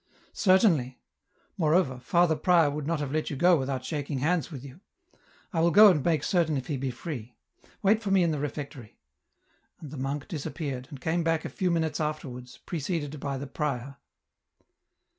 "Certainly; 0.47 0.99
moreover. 1.59 1.99
Father 1.99 2.35
prior 2.35 2.71
would 2.71 2.87
not 2.87 2.99
have 3.01 3.11
let 3.11 3.29
you 3.29 3.35
go 3.35 3.55
without 3.55 3.85
shaking 3.85 4.17
hands 4.17 4.49
with 4.51 4.63
ynu. 4.63 4.79
I 5.53 5.59
will 5.61 5.69
go 5.69 5.89
and 5.91 5.97
X 5.99 5.99
$06 5.99 5.99
EN 5.99 5.99
ROUTE. 5.99 6.05
make 6.11 6.23
certain 6.23 6.57
if 6.57 6.65
he 6.65 6.77
be 6.77 6.89
free. 6.89 7.35
Wait 7.83 8.01
for 8.01 8.09
me 8.09 8.23
in 8.23 8.31
the 8.31 8.39
refectory.' 8.39 8.97
And 9.79 9.91
the 9.91 9.97
monk 9.97 10.27
disappeared, 10.27 10.87
and 10.89 10.99
came 10.99 11.23
back 11.23 11.45
a 11.45 11.49
few 11.49 11.69
minute? 11.69 11.99
afterwards, 11.99 12.57
preceded 12.65 13.19
by 13.19 13.37
the 13.37 13.45
prior. 13.45 13.97